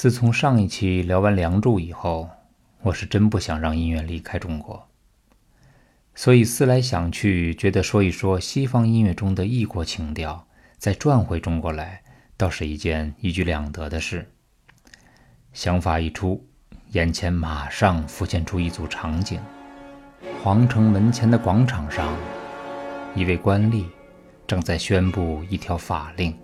[0.00, 2.30] 自从上一期聊完《梁祝》以后，
[2.80, 4.88] 我是真不想让音乐离开中国，
[6.14, 12.02] 所以思来想去，觉得说一说西方音乐中的异国情调，再转回中国来，
[12.38, 14.26] 倒是一件一举两得的事。
[15.52, 16.48] 想法一出，
[16.92, 19.38] 眼前马上浮现出一组场景：
[20.42, 22.16] 皇城门前的广场上，
[23.14, 23.84] 一位官吏
[24.46, 26.34] 正在宣布一条法令。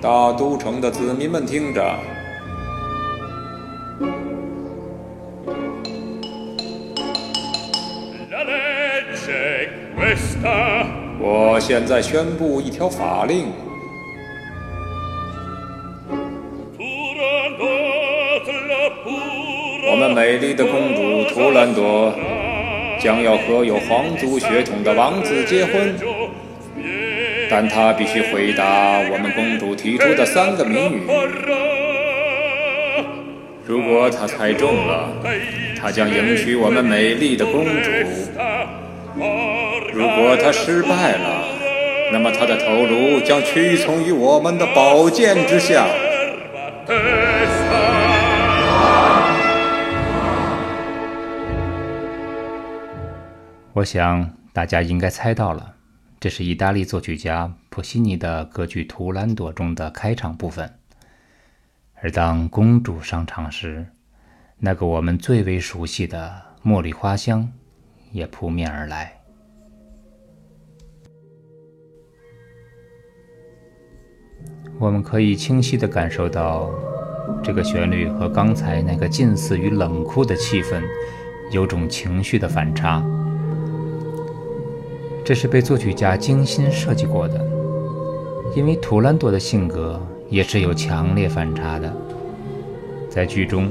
[0.00, 1.82] 大都城的子民们听着，
[11.20, 13.52] 我现在宣布一条法令：
[19.90, 22.14] 我们美丽的公主图兰朵
[22.98, 26.19] 将要和有皇族血统的王子结婚。
[27.50, 31.02] 但他必须回答我们公主提出的三个谜语。
[33.66, 35.08] 如果他猜中了，
[35.76, 37.90] 他将迎娶我们美丽的公主；
[39.92, 41.44] 如果他失败了，
[42.12, 45.86] 那么他的头颅将屈从于我们的宝剑之下。
[53.72, 55.79] 我想大家应该猜到了。
[56.20, 60.70] 这是意大利作曲家普西尼的歌剧《图兰朵》中的开场部分，
[61.94, 63.86] 而当公主上场时，
[64.58, 67.50] 那个我们最为熟悉的茉莉花香
[68.12, 69.18] 也扑面而来。
[74.78, 76.70] 我们可以清晰地感受到，
[77.42, 80.82] 这个旋律和刚才那个近似于冷酷的气氛
[81.50, 83.02] 有种情绪的反差。
[85.30, 87.40] 这是被作曲家精心设计过的，
[88.56, 91.94] 因为图兰朵的性格也是有强烈反差的。
[93.08, 93.70] 在剧中，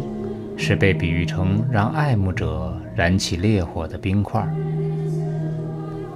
[0.55, 4.41] 是被比喻成让爱慕者燃起烈火的冰块。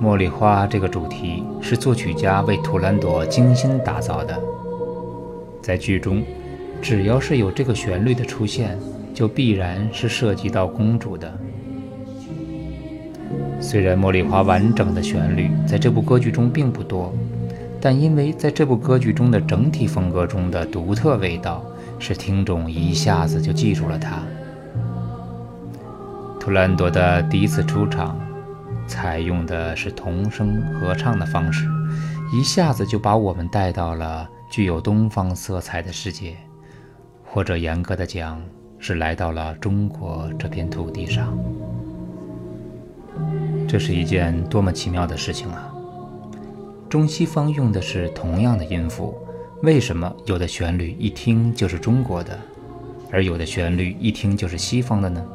[0.02, 4.42] 茉莉花这个主题是作曲家为图兰朵精心打造的。
[5.62, 6.24] 在剧中，
[6.82, 8.80] 只要是有这个旋律的出现，
[9.14, 11.38] 就必然是涉及到公主的。
[13.64, 17.14] 虽然《茉莉花》完整的旋律在这部歌剧中并不多，
[17.80, 21.64] 但因为在这部歌剧中的整体风格中的独特味道，
[21.98, 24.22] 使听众一下子就记住了它。
[26.42, 28.20] 图兰朵的第一次出场，
[28.86, 31.66] 采用的是童声合唱的方式，
[32.34, 36.36] 一下子就把我们带到了具有东方色彩的世界，
[37.24, 38.42] 或者严格的讲，
[38.78, 41.34] 是来到了中国这片土地上。
[43.74, 45.74] 这是一件多么奇妙的事情啊！
[46.88, 49.16] 中西方用的是同样的音符，
[49.64, 52.38] 为什么有的旋律一听就是中国的，
[53.12, 55.26] 而有的旋律一听就是西方的呢？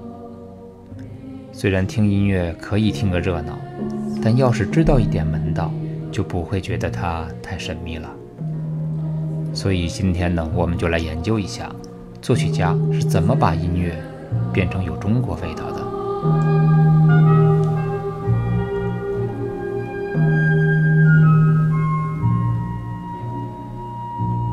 [1.51, 3.59] 虽然听音乐可以听个热闹，
[4.23, 5.73] 但要是知道一点门道，
[6.13, 8.09] 就不会觉得它太神秘了。
[9.53, 11.75] 所以今天呢，我们就来研究一下，
[12.23, 14.01] 作曲家是怎么把音乐
[14.53, 15.89] 变成有中国味道的。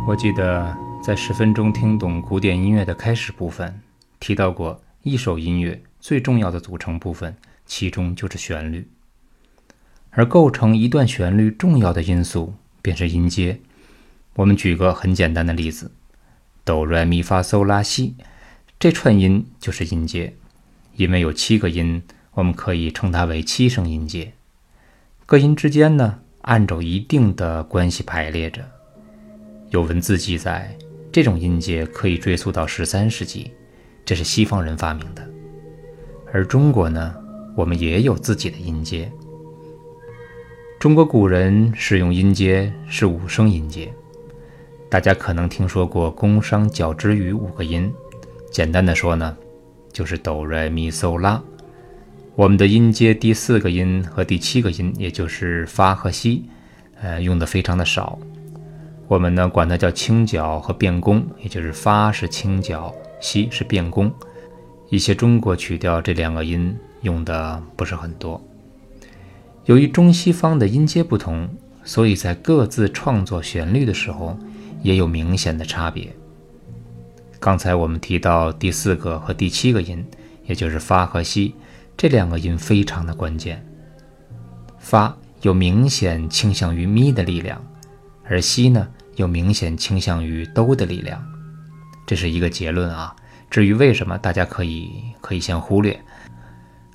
[0.08, 3.82] 我记得在十分钟听懂古典音乐的开始部分
[4.20, 7.36] 提到过，一首音乐最重要的组成部分，
[7.66, 8.88] 其中就是旋律。
[10.12, 13.60] 而构成一段旋律重要的因素便是音阶。
[14.36, 15.92] 我们举个很简单的例子：
[16.64, 18.16] 哆、来、咪、发、嗦、拉、西，
[18.80, 20.36] 这串音就是音阶。
[20.96, 22.04] 因为有七个音，
[22.36, 24.35] 我们可以称它为七声音阶。
[25.28, 28.62] 各音之间呢，按照一定的关系排列着。
[29.72, 30.78] 有文字记载，
[31.12, 33.52] 这种音阶可以追溯到十三世纪，
[34.06, 35.28] 这是西方人发明的。
[36.32, 37.16] 而中国呢，
[37.56, 39.12] 我们也有自己的音阶。
[40.80, 43.92] 中国古人使用音阶是五声音阶，
[44.92, 47.92] 大家可能听说过宫商角徵羽五个音。
[48.52, 49.36] 简单的说呢，
[49.92, 51.42] 就是哆、来、咪、嗦、拉。
[52.36, 56.44] 我们的音阶第四个音和第七个音，也就是发和西，
[57.02, 58.20] 呃，用的非常的少。
[59.08, 64.12] 我们呢管它叫清角和变宫，也就是发是清角，西是变宫。
[64.90, 68.44] 一些中国曲调这两个音用的不是很多。
[69.64, 71.48] 由于中西方的音阶不同，
[71.86, 74.38] 所以在各自创作旋律的时候
[74.84, 76.14] 也有明显的差别。
[77.40, 80.06] 刚才我们提到第四个和第七个音，
[80.46, 81.56] 也就是发和西，
[81.98, 83.66] 这两个音非常的关键。
[84.80, 87.62] 发有明显倾向于咪的力量，
[88.24, 91.24] 而西呢有明显倾向于哆的力量，
[92.06, 93.16] 这是一个结论啊。
[93.50, 96.00] 至于为什么，大家可以可以先忽略。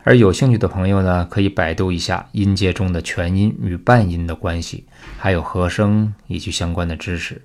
[0.02, 4.86] 而有兴趣的朋友呢，可以百度一下音阶中的全音与半音的关系，
[5.18, 7.40] 还有和声以及相关的知识。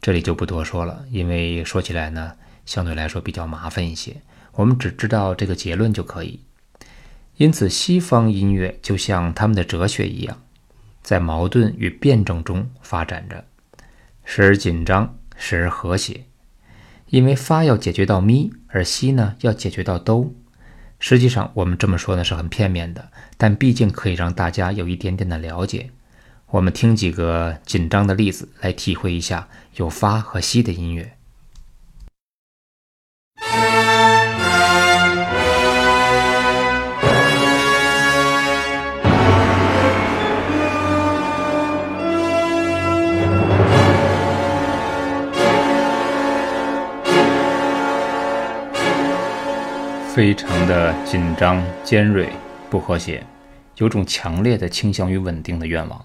[0.00, 2.32] 这里就不多说了，因为说起来呢，
[2.64, 4.16] 相对来说比较麻烦一些。
[4.52, 6.40] 我们只知道这个结论就可以。
[7.36, 10.42] 因此，西方音乐就像他们的哲学一样，
[11.02, 13.44] 在矛盾与辩证中发展着，
[14.24, 16.24] 时而紧张，时而和谐。
[17.08, 20.32] 因为发要解决到咪，而西呢要解决到哆。
[20.98, 25.90] 实际上，我们这么说呢是很片面的，但毕竟可以让大家有一点点的了解。
[26.48, 29.46] 我们听几个紧张的例子，来体会一下
[29.76, 31.16] 有发和西的音乐。
[50.16, 52.30] 非常的紧张、尖锐、
[52.70, 53.22] 不和谐，
[53.76, 56.02] 有种强烈的倾向于稳定的愿望。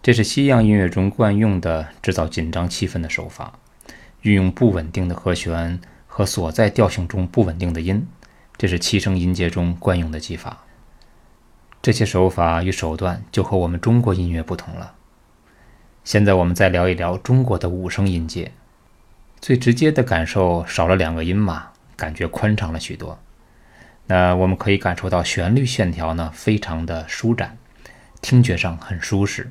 [0.00, 3.54] 这是西洋音乐中惯用的制造紧张气氛的手法，
[4.22, 8.06] 运用不稳定的和弦和所在调性中不稳定的音，
[8.56, 10.58] 这是七声音阶中惯用的技法。
[11.82, 14.94] 这些手法与手段就和我们中国音乐不同了。
[16.04, 18.52] 现在我们再聊一聊中国的五声音阶，
[19.40, 21.67] 最直接的感受少了两个音嘛。
[21.98, 23.18] 感觉宽敞了许多。
[24.06, 27.58] 那我们可以感受到旋律线条呢，非常的舒展，
[28.22, 29.50] 听觉上很舒适。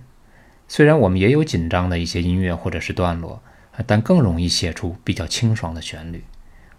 [0.69, 3.44] 虽然我们也有紧张的一些音乐或者是段落，
[3.85, 6.23] 但更容易写出比较清爽的旋律。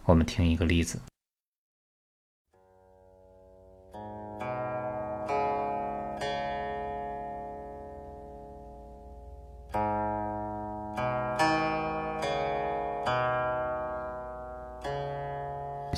[0.06, 0.98] 我们听一个例子。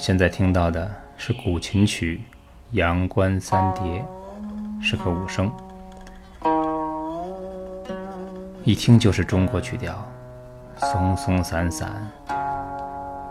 [0.01, 2.17] 现在听到的是古琴曲
[2.71, 3.83] 《阳关三叠》，
[4.83, 5.53] 是个五声，
[8.65, 10.03] 一听就是中国曲调，
[10.79, 12.11] 松松散散，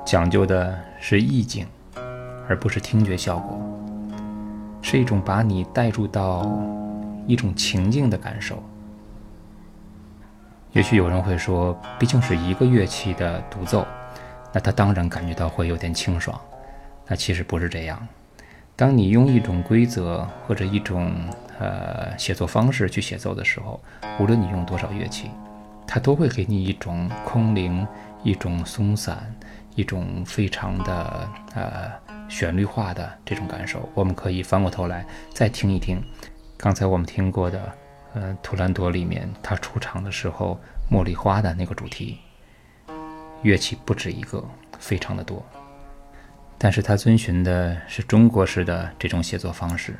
[0.05, 1.65] 讲究的是意境，
[2.47, 3.59] 而不是听觉效果，
[4.83, 6.47] 是一种把你带入到
[7.25, 8.61] 一种情境的感受。
[10.73, 13.87] 也许有人会说，毕竟是一个乐器的独奏，
[14.53, 16.39] 那他当然感觉到会有点清爽。
[17.09, 18.07] 那其实不是这样。
[18.75, 21.11] 当你用一种规则或者一种
[21.59, 23.81] 呃写作方式去写作的时候，
[24.19, 25.29] 无论你用多少乐器，
[25.85, 27.85] 它都会给你一种空灵、
[28.23, 29.35] 一种松散、
[29.75, 31.91] 一种非常的呃
[32.29, 33.89] 旋律化的这种感受。
[33.93, 36.01] 我们可以翻过头来再听一听
[36.57, 37.73] 刚才我们听过的
[38.13, 40.57] 呃《图兰朵》里面它出场的时候
[40.89, 42.19] 茉莉花的那个主题，
[43.41, 44.41] 乐器不止一个，
[44.79, 45.43] 非常的多。
[46.61, 49.95] 但是它遵循的是中国式的这种写作方式，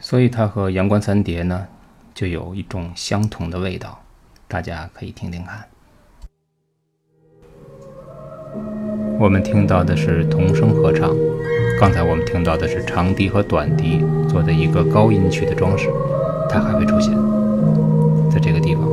[0.00, 1.68] 所以它和《阳关三叠》呢
[2.14, 4.00] 就有一种相同的味道，
[4.48, 5.66] 大家可以听听看。
[9.20, 11.14] 我们听到的是童声合唱，
[11.78, 15.90] 刚才我们听到的是长笛和短笛做的一个高音区的装饰，
[16.48, 17.12] 它还会出现
[18.30, 18.88] 在这个地方。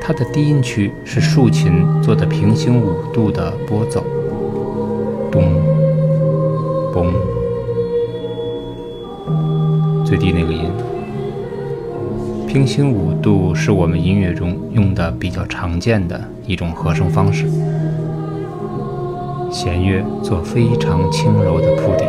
[0.00, 4.04] 它的低音区是竖琴做的平行五度的拨奏。
[5.30, 5.44] 咚，
[6.92, 7.12] 嘣，
[10.04, 10.64] 最低那个音，
[12.48, 17.46] 平行五度是我们音乐中用的比较常见的一种和声方式。
[19.52, 22.04] 弦乐做非常轻柔的铺底，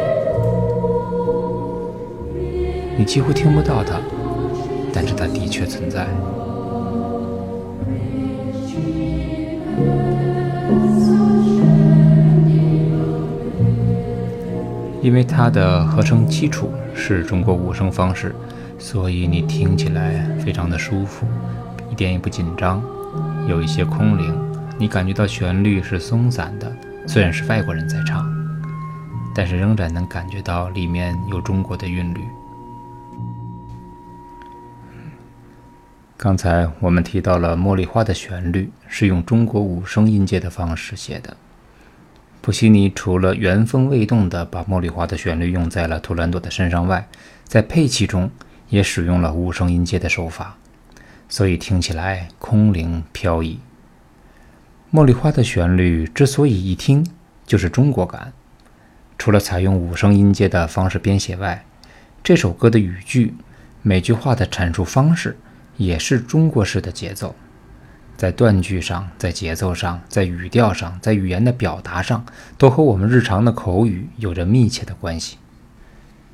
[2.97, 3.99] 你几乎听不到它，
[4.91, 6.07] 但是它的确存在。
[15.01, 18.36] 因为它的合成基础是中国五声方式，
[18.77, 21.25] 所以你听起来非常的舒服，
[21.89, 22.81] 一点也不紧张，
[23.48, 24.34] 有一些空灵。
[24.77, 26.72] 你感觉到旋律是松散的，
[27.08, 28.31] 虽然是外国人在唱，
[29.34, 32.20] 但是仍然能感觉到里面有中国的韵律。
[36.15, 41.36] 刚才我们提到了《茉莉花》的旋律是用中国五声音阶的方式写的。
[42.41, 47.07] 普西尼除了原封未动地把茉莉花的旋律用在了图兰朵的身上外，
[47.45, 48.31] 在配器中
[48.69, 50.57] 也使用了五声音阶的手法，
[51.29, 53.60] 所以听起来空灵飘逸。
[54.91, 57.05] 茉莉花的旋律之所以一听
[57.45, 58.33] 就是中国感，
[59.19, 61.63] 除了采用五声音阶的方式编写外，
[62.24, 63.36] 这首歌的语句、
[63.83, 65.38] 每句话的阐述方式
[65.77, 67.36] 也是中国式的节奏，
[68.21, 72.23] 在断句上、在节奏上、在语调上、在语言的表达上，
[72.55, 75.39] 都和我们日常的口语有着密切的关系。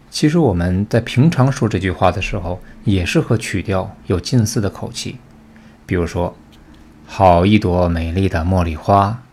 [0.09, 5.15] 其实我们在平常说这句话的时候，也是和曲调有近似的口气，
[5.85, 6.35] 比如说
[7.07, 9.23] “好一朵美丽的茉莉花”，“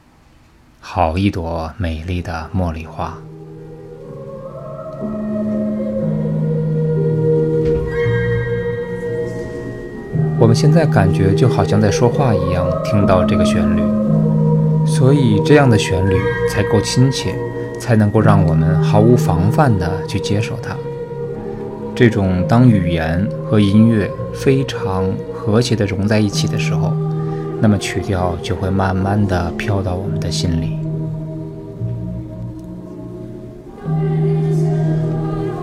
[0.78, 3.18] 好一朵美丽的茉莉花”。
[10.37, 13.83] 我们现在感觉就好像在说话一样，听到这个旋律，
[14.85, 16.17] 所以这样的旋律
[16.50, 17.35] 才够亲切，
[17.79, 20.76] 才能够让我们毫无防范地去接受它。
[21.95, 26.93] 这种当语言和音乐非常和谐地融在一起的时候，
[27.61, 30.79] 那么曲调就会慢慢地飘到我们的心里。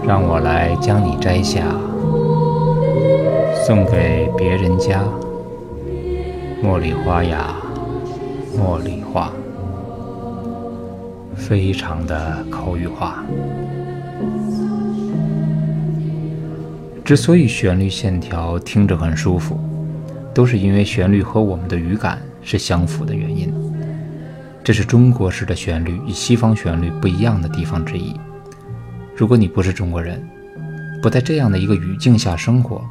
[0.07, 1.61] 让我来将你摘下。
[3.67, 5.03] 送给别人家，
[6.63, 7.55] 茉莉花呀，
[8.57, 9.31] 茉莉花，
[11.35, 13.23] 非常的口语化。
[17.05, 19.59] 之所以旋律线条听着很舒服，
[20.33, 23.53] 都是因为旋律和我们的语感是相符的原因。
[24.63, 28.19] 这是中国式的旋律与西方旋律不一样的地方之一。
[29.15, 30.19] 如果你不是中国人，
[30.99, 32.81] 不在这样的一个语境下生活。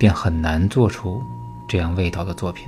[0.00, 1.22] 便很难做出
[1.68, 2.66] 这样味道的作品，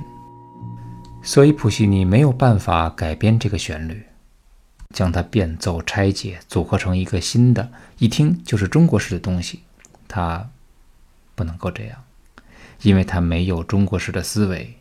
[1.23, 4.05] 所以普西尼没有办法改编这个旋律，
[4.91, 9.63] 将它变奏拆解组合成一个新的，一听就是中国式的东西。
[10.07, 10.47] 他
[11.33, 12.03] 不能够这样，
[12.83, 14.77] 因为他没有中国式的思维，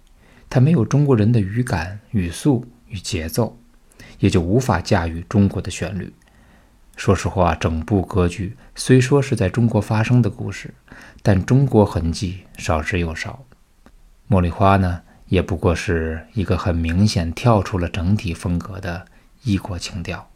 [0.51, 3.57] 他没有中国人的语感、语速与节奏，
[4.19, 6.13] 也就无法驾驭中国的旋律。
[6.97, 10.73] 说实话，整部歌剧虽说是在中国发生的故事。
[11.25, 13.45] 但中国痕迹少之又少，
[14.29, 19.07] 茉莉花呢，也不过是一个很明显跳出了整体风格的
[19.45, 20.29] 异国情调。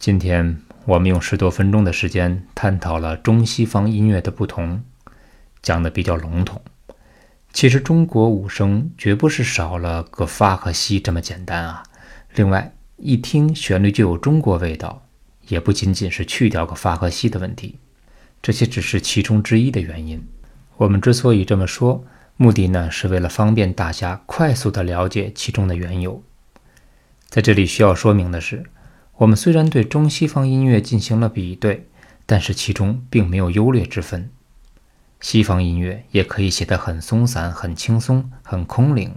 [0.00, 4.82] 今天我们用十多分钟的时间探讨了中西方音乐的不同，
[5.62, 6.60] 讲的比较笼统。
[7.52, 11.84] 其实中国五声绝不是少了个发和西这么简单啊。
[12.34, 15.02] 另外，一听旋律就有中国味道，
[15.52, 17.78] 也不仅仅是去掉个发和西的问题。
[18.40, 20.26] 这些只是其中之一的原因。
[20.78, 22.02] 我们之所以这么说，
[22.38, 26.22] 目的呢是为了方便大家快速地了解其中的缘由。
[27.28, 28.64] 在这里需要说明的是，
[29.18, 31.86] 我们虽然对中西方音乐进行了比对，
[32.24, 34.30] 但是其中并没有优劣之分。
[35.20, 39.14] 西方音乐也可以写得很松散、很轻松、很空灵，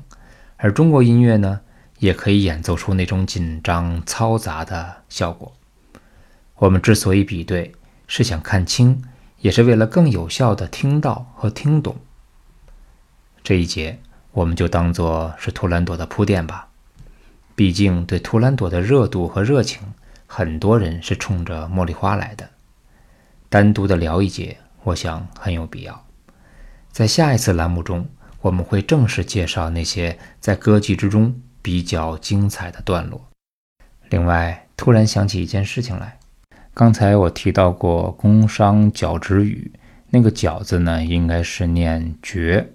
[0.57, 1.61] 而中国音乐呢，
[1.99, 5.53] 也可以演奏出那种紧张嘈杂的效果。
[6.57, 7.73] 我们之所以比对，
[8.07, 9.03] 是想看清。
[9.41, 11.97] 也是为了更有效地听到和听懂
[13.43, 13.99] 这一节，
[14.31, 16.69] 我们就当做是图兰朵的铺垫吧。
[17.53, 19.93] 毕竟对图兰朵的热度和热情，
[20.25, 22.49] 很多人是冲着茉莉花来的。
[23.47, 26.03] 单独的聊一节，我想很有必要。
[26.91, 28.09] 在下一次栏目中，
[28.41, 33.29] 我们会正式介绍那些在歌剧之中比较精彩的段落。
[34.09, 36.17] 另外，突然想起一件事情来。
[36.75, 39.71] 刚才我提到过工商角徵羽，
[40.09, 42.65] 那个角字呢，应该是念角，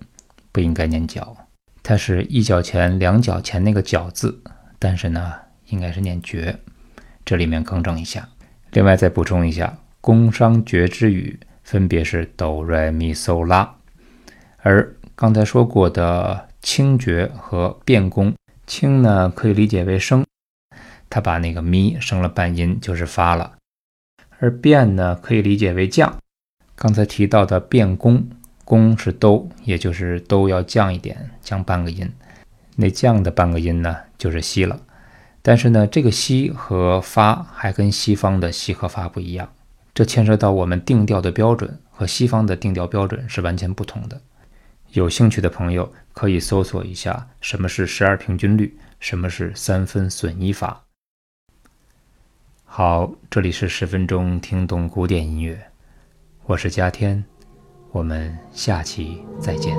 [0.50, 1.36] 不应该念角。
[1.82, 4.42] 它是一角钱两角钱那个角字，
[4.78, 5.34] 但是呢，
[5.66, 6.38] 应该是念角。
[7.26, 8.26] 这里面更正一下。
[8.70, 13.70] 另外再补充一下，工商角徵羽分别是哆来咪嗦拉，
[14.62, 18.32] 而刚才说过的清角和变宫，
[18.66, 20.24] 清呢可以理解为升，
[21.10, 23.58] 它把那个咪升了半音就是发了。
[24.40, 26.16] 而变呢，可以理解为降。
[26.74, 28.26] 刚才提到的变宫，
[28.64, 32.10] 宫是都，也就是都要降一点，降半个音。
[32.76, 34.80] 那降的半个音呢，就是西了。
[35.42, 39.52] 但是呢，这个西和发还跟西方的西和发不一样，
[39.92, 44.20] 这牵涉到我们定调的标准和西方的定调标准是完全不同的。
[44.92, 50.82] 有兴趣的朋友可以搜索一下什么是十二平均律，什么是三分损一法。
[52.72, 55.60] 好，这里是十分钟听懂古典音乐，
[56.46, 57.22] 我是嘉天，
[57.90, 59.76] 我们下期再见。